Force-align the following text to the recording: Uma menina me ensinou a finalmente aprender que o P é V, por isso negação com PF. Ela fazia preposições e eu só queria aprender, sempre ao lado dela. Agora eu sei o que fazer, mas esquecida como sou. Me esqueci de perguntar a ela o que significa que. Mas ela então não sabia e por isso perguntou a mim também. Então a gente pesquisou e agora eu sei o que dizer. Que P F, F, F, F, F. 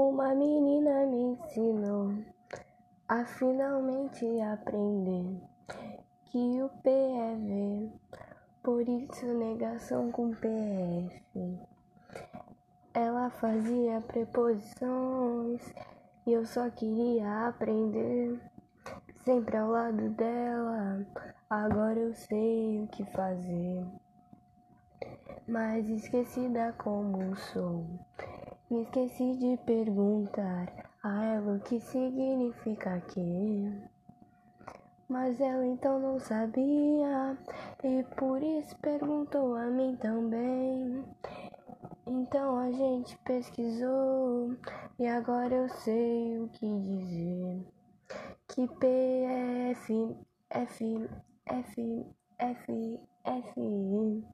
Uma 0.00 0.32
menina 0.32 1.04
me 1.06 1.32
ensinou 1.32 2.14
a 3.08 3.24
finalmente 3.24 4.24
aprender 4.42 5.42
que 6.26 6.62
o 6.62 6.68
P 6.68 6.88
é 6.88 7.34
V, 7.34 7.90
por 8.62 8.88
isso 8.88 9.26
negação 9.34 10.12
com 10.12 10.30
PF. 10.30 11.58
Ela 12.94 13.28
fazia 13.28 14.00
preposições 14.02 15.74
e 16.24 16.32
eu 16.32 16.46
só 16.46 16.70
queria 16.70 17.48
aprender, 17.48 18.40
sempre 19.24 19.56
ao 19.56 19.68
lado 19.68 20.10
dela. 20.10 21.04
Agora 21.50 21.98
eu 21.98 22.14
sei 22.14 22.84
o 22.84 22.86
que 22.86 23.04
fazer, 23.06 23.84
mas 25.48 25.88
esquecida 25.88 26.72
como 26.78 27.34
sou. 27.34 27.84
Me 28.70 28.82
esqueci 28.82 29.34
de 29.38 29.56
perguntar 29.64 30.70
a 31.02 31.24
ela 31.24 31.56
o 31.56 31.60
que 31.60 31.80
significa 31.80 33.00
que. 33.00 33.72
Mas 35.08 35.40
ela 35.40 35.66
então 35.66 35.98
não 35.98 36.20
sabia 36.20 37.38
e 37.82 38.02
por 38.18 38.42
isso 38.42 38.76
perguntou 38.80 39.56
a 39.56 39.64
mim 39.68 39.96
também. 39.96 41.02
Então 42.06 42.58
a 42.58 42.70
gente 42.70 43.16
pesquisou 43.24 44.54
e 44.98 45.06
agora 45.06 45.54
eu 45.54 45.68
sei 45.70 46.38
o 46.38 46.48
que 46.48 46.66
dizer. 46.80 47.66
Que 48.48 48.68
P 48.68 48.86
F, 49.70 50.16
F, 50.50 51.08
F, 51.46 52.06
F, 52.38 53.00
F. 53.24 54.24